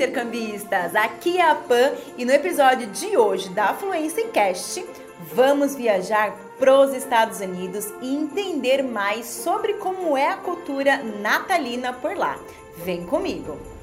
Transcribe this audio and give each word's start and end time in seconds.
intercambistas! 0.00 0.96
Aqui 0.96 1.36
é 1.36 1.42
a 1.42 1.54
Pan 1.54 1.92
e 2.16 2.24
no 2.24 2.32
episódio 2.32 2.86
de 2.86 3.18
hoje 3.18 3.50
da 3.50 3.74
Fluência 3.74 4.26
Cast 4.28 4.82
vamos 5.34 5.74
viajar 5.74 6.34
pros 6.58 6.94
Estados 6.94 7.40
Unidos 7.40 7.92
e 8.00 8.16
entender 8.16 8.82
mais 8.82 9.26
sobre 9.26 9.74
como 9.74 10.16
é 10.16 10.28
a 10.28 10.38
cultura 10.38 11.02
natalina 11.02 11.92
por 11.92 12.16
lá. 12.16 12.38
Vem 12.78 13.04
comigo! 13.04 13.79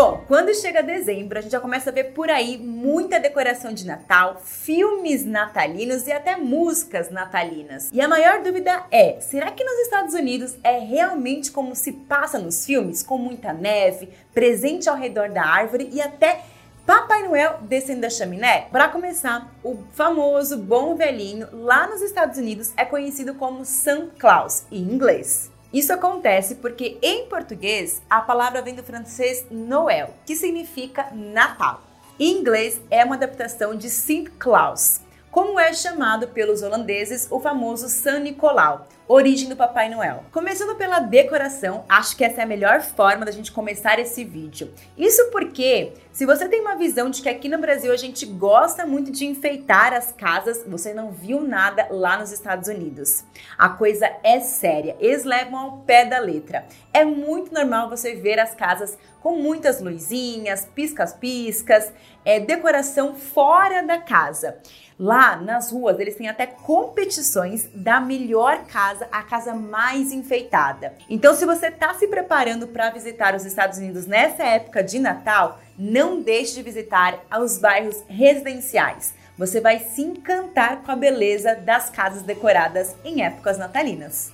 Bom, 0.00 0.22
quando 0.28 0.54
chega 0.54 0.80
dezembro, 0.80 1.36
a 1.36 1.42
gente 1.42 1.50
já 1.50 1.58
começa 1.58 1.90
a 1.90 1.92
ver 1.92 2.12
por 2.12 2.30
aí 2.30 2.56
muita 2.56 3.18
decoração 3.18 3.72
de 3.72 3.84
Natal, 3.84 4.40
filmes 4.44 5.24
natalinos 5.24 6.06
e 6.06 6.12
até 6.12 6.36
músicas 6.36 7.10
natalinas. 7.10 7.90
E 7.92 8.00
a 8.00 8.06
maior 8.06 8.40
dúvida 8.40 8.84
é: 8.92 9.18
será 9.20 9.50
que 9.50 9.64
nos 9.64 9.76
Estados 9.80 10.14
Unidos 10.14 10.56
é 10.62 10.78
realmente 10.78 11.50
como 11.50 11.74
se 11.74 11.90
passa 11.90 12.38
nos 12.38 12.64
filmes, 12.64 13.02
com 13.02 13.18
muita 13.18 13.52
neve, 13.52 14.08
presente 14.32 14.88
ao 14.88 14.94
redor 14.94 15.30
da 15.30 15.44
árvore 15.44 15.90
e 15.92 16.00
até 16.00 16.42
Papai 16.86 17.26
Noel 17.26 17.58
descendo 17.62 18.02
da 18.02 18.08
chaminé? 18.08 18.68
Para 18.70 18.86
começar, 18.90 19.52
o 19.64 19.78
famoso 19.94 20.58
bom 20.58 20.94
velhinho 20.94 21.48
lá 21.50 21.88
nos 21.88 22.02
Estados 22.02 22.38
Unidos 22.38 22.72
é 22.76 22.84
conhecido 22.84 23.34
como 23.34 23.64
Santa 23.64 24.14
Claus 24.16 24.64
em 24.70 24.80
inglês. 24.80 25.50
Isso 25.72 25.92
acontece 25.92 26.54
porque 26.56 26.98
em 27.02 27.26
português 27.26 28.00
a 28.08 28.22
palavra 28.22 28.62
vem 28.62 28.74
do 28.74 28.82
francês 28.82 29.44
Noël, 29.50 30.14
que 30.24 30.34
significa 30.34 31.10
Natal. 31.12 31.82
Em 32.18 32.38
inglês 32.38 32.80
é 32.90 33.04
uma 33.04 33.16
adaptação 33.16 33.76
de 33.76 33.90
Saint 33.90 34.28
Claus, 34.38 35.00
como 35.30 35.60
é 35.60 35.72
chamado 35.74 36.28
pelos 36.28 36.62
holandeses 36.62 37.28
o 37.30 37.38
famoso 37.38 37.88
San 37.88 38.20
Nicolau, 38.20 38.88
origem 39.08 39.48
do 39.48 39.56
Papai 39.56 39.88
Noel. 39.88 40.22
Começando 40.30 40.76
pela 40.76 41.00
decoração, 41.00 41.82
acho 41.88 42.14
que 42.14 42.22
essa 42.22 42.42
é 42.42 42.44
a 42.44 42.46
melhor 42.46 42.82
forma 42.82 43.24
da 43.24 43.32
gente 43.32 43.50
começar 43.50 43.98
esse 43.98 44.22
vídeo. 44.22 44.70
Isso 44.98 45.30
porque, 45.30 45.94
se 46.12 46.26
você 46.26 46.46
tem 46.46 46.60
uma 46.60 46.76
visão 46.76 47.08
de 47.08 47.22
que 47.22 47.28
aqui 47.28 47.48
no 47.48 47.58
Brasil 47.58 47.90
a 47.90 47.96
gente 47.96 48.26
gosta 48.26 48.84
muito 48.84 49.10
de 49.10 49.24
enfeitar 49.24 49.94
as 49.94 50.12
casas, 50.12 50.62
você 50.66 50.92
não 50.92 51.10
viu 51.10 51.40
nada 51.40 51.86
lá 51.90 52.18
nos 52.18 52.32
Estados 52.32 52.68
Unidos. 52.68 53.24
A 53.56 53.70
coisa 53.70 54.10
é 54.22 54.40
séria, 54.40 54.94
eles 55.00 55.24
levam 55.24 55.58
ao 55.58 55.78
pé 55.78 56.04
da 56.04 56.18
letra. 56.18 56.66
É 56.92 57.02
muito 57.02 57.54
normal 57.54 57.88
você 57.88 58.14
ver 58.14 58.38
as 58.38 58.54
casas 58.54 58.98
com 59.22 59.36
muitas 59.36 59.80
luzinhas, 59.80 60.68
piscas-piscas, 60.74 61.92
é, 62.24 62.40
decoração 62.40 63.14
fora 63.14 63.82
da 63.82 63.98
casa. 63.98 64.58
Lá 64.98 65.36
nas 65.36 65.70
ruas, 65.70 66.00
eles 66.00 66.16
têm 66.16 66.28
até 66.28 66.44
competições 66.44 67.70
da 67.72 68.00
melhor 68.00 68.64
casa, 68.64 68.97
a 69.10 69.22
casa 69.22 69.54
mais 69.54 70.12
enfeitada. 70.12 70.94
Então, 71.08 71.34
se 71.34 71.44
você 71.44 71.68
está 71.68 71.94
se 71.94 72.06
preparando 72.08 72.66
para 72.68 72.90
visitar 72.90 73.34
os 73.34 73.44
Estados 73.44 73.78
Unidos 73.78 74.06
nessa 74.06 74.44
época 74.44 74.82
de 74.82 74.98
Natal, 74.98 75.60
não 75.78 76.20
deixe 76.20 76.54
de 76.54 76.62
visitar 76.62 77.20
os 77.40 77.58
bairros 77.58 78.02
residenciais. 78.08 79.14
Você 79.36 79.60
vai 79.60 79.78
se 79.78 80.02
encantar 80.02 80.82
com 80.82 80.90
a 80.90 80.96
beleza 80.96 81.54
das 81.54 81.88
casas 81.90 82.22
decoradas 82.22 82.96
em 83.04 83.24
épocas 83.24 83.56
natalinas. 83.56 84.32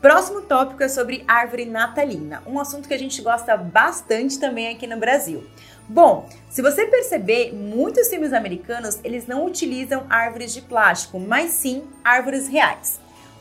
Próximo 0.00 0.42
tópico 0.42 0.82
é 0.82 0.88
sobre 0.88 1.24
árvore 1.26 1.64
natalina, 1.64 2.42
um 2.46 2.60
assunto 2.60 2.86
que 2.86 2.94
a 2.94 2.98
gente 2.98 3.20
gosta 3.20 3.56
bastante 3.56 4.38
também 4.38 4.68
aqui 4.68 4.86
no 4.86 4.96
Brasil. 4.96 5.44
Bom, 5.88 6.28
se 6.48 6.62
você 6.62 6.86
perceber, 6.86 7.52
muitos 7.52 8.08
filmes 8.08 8.32
americanos 8.32 9.00
eles 9.02 9.26
não 9.26 9.44
utilizam 9.44 10.06
árvores 10.08 10.54
de 10.54 10.62
plástico, 10.62 11.18
mas 11.18 11.50
sim 11.50 11.82
árvores 12.04 12.46
reais. 12.46 13.00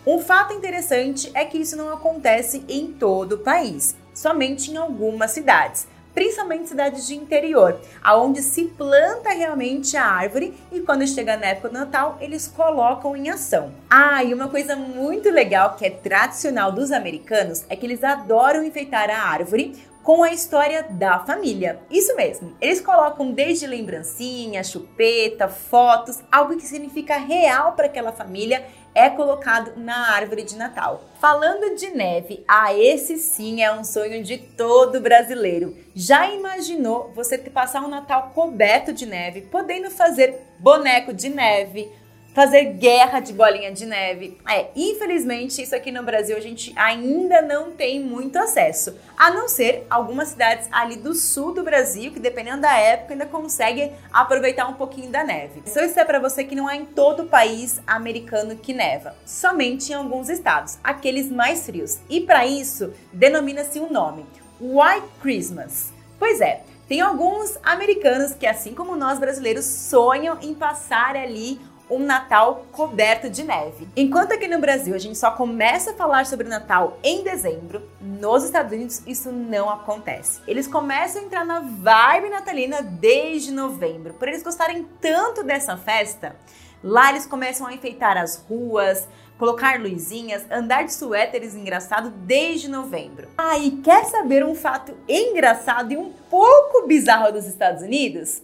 Um 0.09 0.19
fato 0.19 0.53
interessante 0.53 1.29
é 1.33 1.43
que 1.43 1.57
isso 1.57 1.75
não 1.75 1.91
acontece 1.91 2.63
em 2.69 2.93
todo 2.93 3.33
o 3.33 3.37
país, 3.39 3.93
somente 4.13 4.71
em 4.71 4.77
algumas 4.77 5.31
cidades, 5.31 5.85
principalmente 6.13 6.69
cidades 6.69 7.05
de 7.05 7.13
interior, 7.13 7.77
aonde 8.01 8.41
se 8.41 8.63
planta 8.63 9.31
realmente 9.31 9.97
a 9.97 10.05
árvore 10.05 10.53
e 10.71 10.79
quando 10.79 11.05
chega 11.05 11.35
na 11.35 11.47
época 11.47 11.67
do 11.67 11.73
Natal, 11.73 12.17
eles 12.21 12.47
colocam 12.47 13.17
em 13.17 13.29
ação. 13.29 13.73
Ah, 13.89 14.23
e 14.23 14.33
uma 14.33 14.47
coisa 14.47 14.77
muito 14.77 15.29
legal 15.29 15.75
que 15.75 15.85
é 15.85 15.89
tradicional 15.89 16.71
dos 16.71 16.89
americanos 16.93 17.65
é 17.67 17.75
que 17.75 17.85
eles 17.85 18.01
adoram 18.01 18.63
enfeitar 18.63 19.09
a 19.09 19.23
árvore 19.23 19.75
com 20.07 20.23
a 20.23 20.31
história 20.31 20.83
da 20.83 21.19
família. 21.19 21.81
Isso 21.91 22.15
mesmo, 22.15 22.55
eles 22.61 22.79
colocam 22.79 23.29
desde 23.33 23.67
lembrancinha, 23.67 24.63
chupeta, 24.63 25.49
fotos, 25.49 26.23
algo 26.31 26.55
que 26.55 26.65
significa 26.65 27.17
real 27.17 27.73
para 27.73 27.87
aquela 27.87 28.13
família 28.13 28.65
é 28.95 29.09
colocado 29.09 29.73
na 29.75 30.13
árvore 30.13 30.43
de 30.43 30.55
Natal. 30.55 31.03
Falando 31.19 31.75
de 31.75 31.89
neve, 31.89 32.41
ah, 32.47 32.73
esse 32.73 33.17
sim 33.17 33.61
é 33.61 33.69
um 33.69 33.83
sonho 33.83 34.23
de 34.23 34.37
todo 34.37 35.01
brasileiro. 35.01 35.75
Já 35.93 36.31
imaginou 36.31 37.11
você 37.13 37.37
passar 37.37 37.83
um 37.83 37.89
Natal 37.89 38.31
coberto 38.33 38.93
de 38.93 39.05
neve, 39.05 39.41
podendo 39.41 39.91
fazer 39.91 40.41
boneco 40.57 41.13
de 41.13 41.27
neve, 41.27 41.91
fazer 42.37 42.65
guerra 42.73 43.19
de 43.19 43.33
bolinha 43.33 43.71
de 43.71 43.83
neve. 43.83 44.37
É, 44.47 44.67
infelizmente, 44.75 45.59
isso 45.59 45.75
aqui 45.75 45.91
no 45.91 46.03
Brasil 46.03 46.37
a 46.37 46.39
gente 46.39 46.71
ainda 46.75 47.41
não 47.41 47.71
tem 47.71 47.99
muito 47.99 48.37
acesso, 48.37 48.95
a 49.17 49.31
não 49.31 49.49
ser 49.49 49.87
algumas 49.89 50.27
cidades 50.27 50.67
ali 50.71 50.97
do 50.97 51.15
sul 51.15 51.51
do 51.51 51.63
Brasil, 51.63 52.11
que 52.11 52.19
dependendo 52.19 52.61
da 52.61 52.77
época 52.77 53.15
ainda 53.15 53.25
conseguem 53.25 53.91
aproveitar 54.13 54.67
um 54.67 54.75
pouquinho 54.75 55.09
da 55.09 55.23
neve. 55.23 55.63
Só 55.65 55.83
isso 55.83 55.99
é 55.99 56.05
para 56.05 56.19
você 56.19 56.43
que 56.43 56.53
não 56.53 56.69
é 56.69 56.75
em 56.75 56.85
todo 56.85 57.23
o 57.23 57.27
país 57.27 57.81
americano 57.87 58.55
que 58.55 58.71
neva, 58.71 59.15
somente 59.25 59.91
em 59.91 59.95
alguns 59.95 60.29
estados, 60.29 60.77
aqueles 60.83 61.31
mais 61.31 61.65
frios. 61.65 61.97
E 62.07 62.21
para 62.21 62.45
isso, 62.45 62.93
denomina-se 63.11 63.79
um 63.79 63.91
nome: 63.91 64.23
White 64.61 65.07
Christmas. 65.23 65.91
Pois 66.19 66.39
é, 66.39 66.61
tem 66.87 67.01
alguns 67.01 67.57
americanos 67.63 68.35
que, 68.35 68.45
assim 68.45 68.75
como 68.75 68.95
nós 68.95 69.17
brasileiros, 69.17 69.65
sonham 69.65 70.37
em 70.39 70.53
passar 70.53 71.15
ali 71.15 71.59
um 71.89 71.99
Natal 71.99 72.65
coberto 72.71 73.29
de 73.29 73.43
neve. 73.43 73.87
Enquanto 73.95 74.33
aqui 74.33 74.47
no 74.47 74.59
Brasil 74.59 74.93
a 74.93 74.97
gente 74.97 75.17
só 75.17 75.31
começa 75.31 75.91
a 75.91 75.93
falar 75.93 76.25
sobre 76.25 76.47
o 76.47 76.49
Natal 76.49 76.97
em 77.03 77.23
dezembro, 77.23 77.81
nos 78.01 78.43
Estados 78.43 78.71
Unidos 78.71 79.01
isso 79.07 79.31
não 79.31 79.69
acontece. 79.69 80.41
Eles 80.47 80.67
começam 80.67 81.21
a 81.21 81.25
entrar 81.25 81.45
na 81.45 81.59
vibe 81.59 82.29
natalina 82.29 82.81
desde 82.81 83.51
novembro. 83.51 84.13
Por 84.13 84.27
eles 84.27 84.43
gostarem 84.43 84.87
tanto 84.99 85.43
dessa 85.43 85.77
festa, 85.77 86.35
lá 86.83 87.09
eles 87.09 87.25
começam 87.25 87.67
a 87.67 87.73
enfeitar 87.73 88.17
as 88.17 88.35
ruas, 88.35 89.07
colocar 89.37 89.79
luzinhas, 89.79 90.45
andar 90.49 90.83
de 90.83 90.93
suéteres 90.93 91.55
engraçado 91.55 92.09
desde 92.09 92.67
novembro. 92.67 93.27
Ah, 93.37 93.57
e 93.57 93.71
quer 93.77 94.05
saber 94.05 94.43
um 94.43 94.55
fato 94.55 94.93
engraçado 95.07 95.91
e 95.91 95.97
um 95.97 96.11
pouco 96.29 96.87
bizarro 96.87 97.31
dos 97.31 97.45
Estados 97.45 97.83
Unidos? 97.83 98.41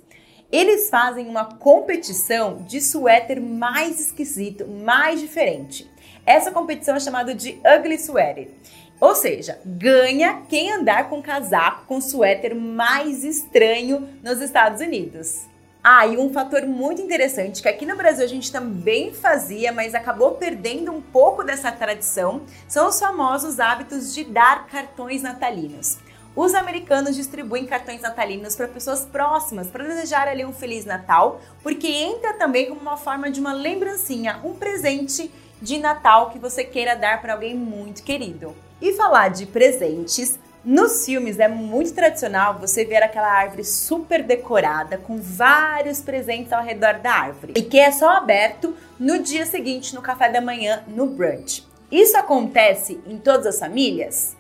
Eles 0.53 0.87
fazem 0.87 1.27
uma 1.27 1.45
competição 1.45 2.57
de 2.67 2.79
suéter 2.79 3.41
mais 3.41 3.99
esquisito, 3.99 4.67
mais 4.67 5.19
diferente. 5.19 5.89
Essa 6.27 6.51
competição 6.51 6.95
é 6.95 6.99
chamada 6.99 7.33
de 7.33 7.59
Ugly 7.65 7.95
Sweater. 7.95 8.49
Ou 9.01 9.15
seja, 9.15 9.59
ganha 9.65 10.43
quem 10.47 10.71
andar 10.71 11.09
com 11.09 11.23
casaco 11.23 11.87
com 11.87 11.99
suéter 11.99 12.53
mais 12.53 13.23
estranho 13.23 14.07
nos 14.21 14.41
Estados 14.41 14.79
Unidos. 14.79 15.47
Ah, 15.83 16.05
e 16.05 16.17
um 16.17 16.31
fator 16.31 16.67
muito 16.67 17.01
interessante 17.01 17.59
que 17.59 17.67
aqui 17.67 17.83
no 17.83 17.97
Brasil 17.97 18.23
a 18.23 18.29
gente 18.29 18.51
também 18.51 19.11
fazia, 19.11 19.71
mas 19.71 19.95
acabou 19.95 20.35
perdendo 20.35 20.91
um 20.91 21.01
pouco 21.01 21.43
dessa 21.43 21.71
tradição, 21.71 22.43
são 22.67 22.89
os 22.89 22.99
famosos 22.99 23.59
hábitos 23.59 24.13
de 24.13 24.23
dar 24.23 24.67
cartões 24.67 25.23
natalinos. 25.23 25.97
Os 26.35 26.55
americanos 26.55 27.15
distribuem 27.15 27.67
cartões 27.67 28.01
natalinos 28.01 28.55
para 28.55 28.67
pessoas 28.67 29.05
próximas 29.05 29.67
para 29.67 29.83
desejar 29.83 30.27
ali 30.27 30.43
um 30.43 30.51
feliz 30.51 30.83
Natal, 30.83 31.39
porque 31.61 31.87
entra 31.87 32.33
também 32.33 32.67
como 32.67 32.81
uma 32.81 32.97
forma 32.97 33.29
de 33.29 33.39
uma 33.39 33.53
lembrancinha, 33.53 34.39
um 34.43 34.53
presente 34.53 35.31
de 35.61 35.77
Natal 35.77 36.31
que 36.31 36.39
você 36.39 36.63
queira 36.63 36.95
dar 36.95 37.21
para 37.21 37.33
alguém 37.33 37.55
muito 37.55 38.01
querido. 38.01 38.55
E 38.81 38.93
falar 38.93 39.29
de 39.29 39.45
presentes, 39.45 40.39
nos 40.65 41.05
filmes 41.05 41.37
é 41.37 41.47
muito 41.47 41.93
tradicional 41.93 42.57
você 42.57 42.83
ver 42.83 43.03
aquela 43.03 43.31
árvore 43.31 43.63
super 43.63 44.23
decorada 44.23 44.97
com 44.97 45.17
vários 45.21 46.01
presentes 46.01 46.51
ao 46.51 46.63
redor 46.63 46.95
da 46.95 47.11
árvore 47.11 47.53
e 47.55 47.61
que 47.61 47.77
é 47.77 47.91
só 47.91 48.09
aberto 48.09 48.75
no 48.99 49.19
dia 49.19 49.45
seguinte 49.45 49.93
no 49.93 50.01
café 50.01 50.31
da 50.31 50.41
manhã 50.41 50.83
no 50.87 51.05
brunch. 51.05 51.63
Isso 51.91 52.17
acontece 52.17 52.99
em 53.05 53.19
todas 53.19 53.45
as 53.45 53.59
famílias? 53.59 54.35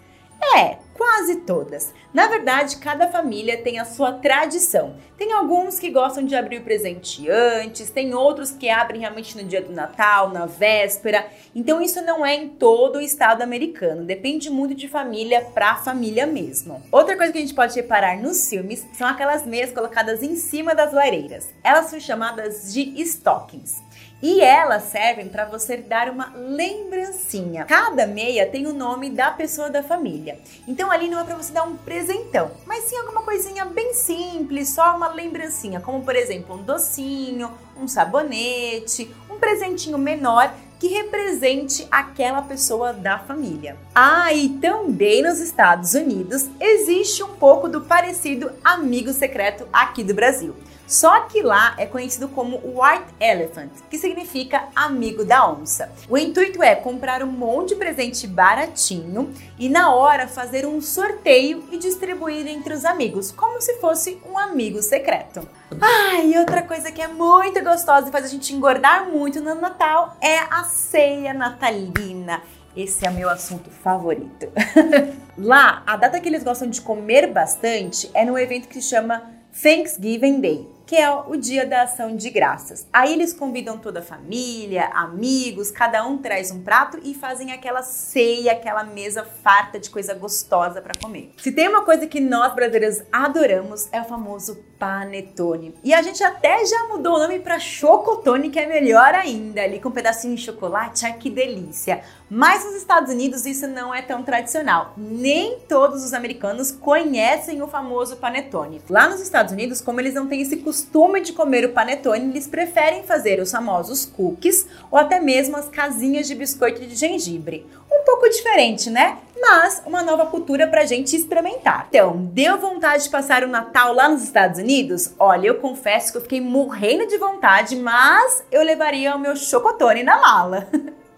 É, 0.55 0.77
quase 0.93 1.37
todas. 1.37 1.93
Na 2.13 2.27
verdade, 2.27 2.77
cada 2.77 3.07
família 3.07 3.57
tem 3.57 3.79
a 3.79 3.85
sua 3.85 4.11
tradição. 4.11 4.95
Tem 5.17 5.31
alguns 5.31 5.79
que 5.79 5.89
gostam 5.89 6.25
de 6.25 6.35
abrir 6.35 6.57
o 6.57 6.63
presente 6.63 7.29
antes, 7.29 7.89
tem 7.89 8.13
outros 8.13 8.51
que 8.51 8.69
abrem 8.69 9.01
realmente 9.01 9.37
no 9.37 9.43
dia 9.43 9.61
do 9.61 9.71
Natal, 9.71 10.29
na 10.29 10.45
véspera. 10.45 11.25
Então 11.55 11.81
isso 11.81 12.01
não 12.01 12.25
é 12.25 12.35
em 12.35 12.49
todo 12.49 12.97
o 12.97 13.01
estado 13.01 13.41
americano, 13.41 14.03
depende 14.03 14.49
muito 14.49 14.75
de 14.75 14.87
família 14.87 15.41
para 15.53 15.75
família 15.75 16.27
mesmo. 16.27 16.83
Outra 16.91 17.15
coisa 17.15 17.31
que 17.31 17.37
a 17.37 17.41
gente 17.41 17.53
pode 17.53 17.75
reparar 17.75 18.21
nos 18.21 18.47
filmes 18.47 18.85
são 18.93 19.07
aquelas 19.07 19.45
meias 19.45 19.71
colocadas 19.71 20.21
em 20.21 20.35
cima 20.35 20.75
das 20.75 20.93
lareiras. 20.93 21.49
Elas 21.63 21.87
são 21.87 21.99
chamadas 21.99 22.73
de 22.73 22.93
stockings. 23.01 23.81
E 24.23 24.39
elas 24.39 24.83
servem 24.83 25.27
para 25.27 25.43
você 25.43 25.75
dar 25.75 26.07
uma 26.07 26.31
lembrancinha. 26.33 27.65
Cada 27.65 28.07
meia 28.07 28.45
tem 28.45 28.65
o 28.65 28.73
nome 28.73 29.09
da 29.09 29.29
pessoa 29.31 29.69
da 29.69 29.83
família. 29.83 30.39
Então 30.65 30.89
ali 30.89 31.09
não 31.09 31.19
é 31.19 31.25
para 31.25 31.35
você 31.35 31.51
dar 31.51 31.63
um 31.63 31.75
presentão, 31.75 32.49
mas 32.65 32.85
sim 32.85 32.95
alguma 32.95 33.23
coisinha 33.23 33.65
bem 33.65 33.93
simples, 33.93 34.73
só 34.73 34.95
uma 34.95 35.09
lembrancinha, 35.09 35.81
como 35.81 36.05
por 36.05 36.15
exemplo, 36.15 36.55
um 36.55 36.63
docinho, 36.63 37.51
um 37.77 37.85
sabonete, 37.85 39.13
um 39.29 39.37
presentinho 39.37 39.97
menor 39.97 40.53
que 40.83 40.89
represente 40.89 41.87
aquela 41.89 42.41
pessoa 42.41 42.91
da 42.91 43.17
família. 43.17 43.77
Ah, 43.95 44.33
e 44.33 44.49
também 44.49 45.23
nos 45.23 45.39
Estados 45.39 45.93
Unidos 45.93 46.49
existe 46.59 47.23
um 47.23 47.35
pouco 47.35 47.69
do 47.69 47.79
parecido 47.79 48.51
amigo 48.61 49.13
secreto 49.13 49.65
aqui 49.71 50.03
do 50.03 50.13
Brasil. 50.13 50.53
Só 50.85 51.21
que 51.21 51.41
lá 51.41 51.73
é 51.77 51.85
conhecido 51.85 52.27
como 52.27 52.57
White 52.57 53.15
Elephant, 53.19 53.71
que 53.89 53.97
significa 53.97 54.67
amigo 54.75 55.23
da 55.23 55.49
onça. 55.49 55.89
O 56.09 56.17
intuito 56.17 56.61
é 56.61 56.75
comprar 56.75 57.23
um 57.23 57.31
monte 57.31 57.69
de 57.69 57.75
presente 57.75 58.27
baratinho 58.27 59.33
e 59.57 59.69
na 59.69 59.95
hora 59.95 60.27
fazer 60.27 60.65
um 60.65 60.81
sorteio 60.81 61.63
e 61.71 61.77
distribuir 61.77 62.45
entre 62.47 62.73
os 62.73 62.83
amigos, 62.83 63.31
como 63.31 63.61
se 63.61 63.79
fosse 63.79 64.21
um 64.29 64.37
amigo 64.37 64.81
secreto. 64.81 65.47
Ah, 65.81 66.21
e 66.21 66.37
outra 66.37 66.61
coisa 66.61 66.91
que 66.91 67.01
é 67.01 67.07
muito 67.07 67.63
gostosa 67.63 68.09
e 68.09 68.11
faz 68.11 68.25
a 68.25 68.29
gente 68.29 68.53
engordar 68.53 69.09
muito 69.09 69.41
no 69.41 69.55
Natal 69.55 70.15
é 70.21 70.39
a 70.39 70.63
ceia 70.73 71.33
natalina. 71.33 72.41
Esse 72.75 73.05
é 73.05 73.09
meu 73.11 73.29
assunto 73.29 73.69
favorito. 73.69 74.47
Lá, 75.37 75.83
a 75.85 75.95
data 75.95 76.19
que 76.19 76.27
eles 76.27 76.43
gostam 76.43 76.69
de 76.69 76.81
comer 76.81 77.27
bastante 77.27 78.09
é 78.13 78.25
no 78.25 78.37
evento 78.37 78.67
que 78.67 78.81
se 78.81 78.89
chama 78.89 79.21
Thanksgiving 79.61 80.41
Day 80.41 80.67
que 80.85 80.95
é 80.95 81.09
o 81.11 81.35
Dia 81.35 81.65
da 81.65 81.83
Ação 81.83 82.15
de 82.15 82.29
Graças. 82.29 82.87
Aí 82.91 83.13
eles 83.13 83.33
convidam 83.33 83.77
toda 83.77 83.99
a 83.99 84.03
família, 84.03 84.85
amigos, 84.93 85.71
cada 85.71 86.05
um 86.05 86.17
traz 86.17 86.51
um 86.51 86.61
prato 86.61 86.99
e 87.03 87.13
fazem 87.13 87.51
aquela 87.51 87.81
ceia, 87.81 88.51
aquela 88.51 88.83
mesa 88.83 89.23
farta 89.23 89.79
de 89.79 89.89
coisa 89.89 90.13
gostosa 90.13 90.81
para 90.81 90.93
comer. 90.99 91.31
Se 91.37 91.51
tem 91.51 91.67
uma 91.67 91.83
coisa 91.83 92.07
que 92.07 92.19
nós 92.19 92.53
brasileiros 92.53 93.03
adoramos 93.11 93.87
é 93.91 94.01
o 94.01 94.05
famoso 94.05 94.63
panetone. 94.83 95.75
E 95.81 95.93
a 95.93 96.01
gente 96.01 96.21
até 96.23 96.65
já 96.65 96.87
mudou 96.89 97.15
o 97.15 97.19
nome 97.19 97.39
para 97.39 97.57
chocotone, 97.57 98.49
que 98.49 98.59
é 98.59 98.67
melhor 98.67 99.15
ainda, 99.15 99.61
ali 99.61 99.79
com 99.79 99.87
um 99.87 99.93
pedacinho 99.93 100.35
de 100.35 100.41
chocolate, 100.41 101.05
ai 101.05 101.13
que 101.13 101.29
delícia. 101.29 102.03
Mas 102.29 102.65
nos 102.65 102.75
Estados 102.75 103.13
Unidos 103.13 103.45
isso 103.45 103.67
não 103.67 103.93
é 103.93 104.01
tão 104.01 104.23
tradicional. 104.23 104.93
Nem 104.97 105.59
todos 105.69 106.03
os 106.03 106.13
americanos 106.13 106.71
conhecem 106.71 107.61
o 107.61 107.67
famoso 107.67 108.17
panetone. 108.17 108.81
Lá 108.89 109.07
nos 109.07 109.21
Estados 109.21 109.53
Unidos, 109.53 109.79
como 109.79 110.01
eles 110.01 110.15
não 110.15 110.27
têm 110.27 110.41
esse 110.41 110.57
costume 110.83 111.21
de 111.21 111.31
comer 111.31 111.65
o 111.65 111.71
panetone, 111.71 112.29
eles 112.29 112.47
preferem 112.47 113.03
fazer 113.03 113.39
os 113.39 113.51
famosos 113.51 114.05
cookies 114.05 114.67
ou 114.91 114.99
até 114.99 115.19
mesmo 115.19 115.55
as 115.55 115.69
casinhas 115.69 116.27
de 116.27 116.35
biscoito 116.35 116.81
de 116.81 116.95
gengibre. 116.95 117.65
Um 117.89 118.03
pouco 118.03 118.29
diferente, 118.29 118.89
né? 118.89 119.17
Mas 119.39 119.81
uma 119.85 120.03
nova 120.03 120.25
cultura 120.25 120.67
pra 120.67 120.85
gente 120.85 121.15
experimentar. 121.15 121.87
Então, 121.89 122.17
deu 122.17 122.57
vontade 122.57 123.03
de 123.03 123.09
passar 123.09 123.43
o 123.43 123.47
Natal 123.47 123.93
lá 123.93 124.09
nos 124.09 124.23
Estados 124.23 124.59
Unidos? 124.59 125.13
Olha, 125.17 125.47
eu 125.47 125.55
confesso 125.55 126.11
que 126.11 126.17
eu 126.17 126.21
fiquei 126.21 126.41
morrendo 126.41 127.07
de 127.07 127.17
vontade, 127.17 127.75
mas 127.75 128.43
eu 128.51 128.61
levaria 128.61 129.15
o 129.15 129.19
meu 129.19 129.35
chocotone 129.35 130.03
na 130.03 130.19
mala. 130.19 130.67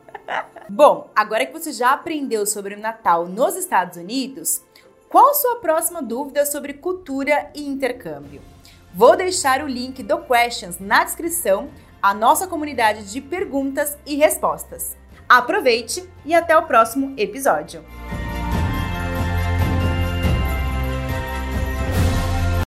Bom, 0.69 1.09
agora 1.15 1.45
que 1.45 1.53
você 1.53 1.71
já 1.71 1.91
aprendeu 1.91 2.45
sobre 2.45 2.75
o 2.75 2.79
Natal 2.79 3.27
nos 3.27 3.55
Estados 3.55 3.97
Unidos, 3.97 4.61
qual 5.09 5.33
sua 5.33 5.57
próxima 5.57 6.01
dúvida 6.01 6.45
sobre 6.45 6.73
cultura 6.73 7.49
e 7.55 7.67
intercâmbio? 7.67 8.54
Vou 8.95 9.17
deixar 9.17 9.61
o 9.61 9.67
link 9.67 10.01
do 10.01 10.19
Questions 10.19 10.79
na 10.79 11.03
descrição, 11.03 11.69
a 12.01 12.13
nossa 12.13 12.47
comunidade 12.47 13.11
de 13.11 13.19
perguntas 13.19 13.97
e 14.05 14.15
respostas. 14.15 14.95
Aproveite 15.27 16.09
e 16.23 16.33
até 16.33 16.57
o 16.57 16.63
próximo 16.63 17.13
episódio! 17.17 17.83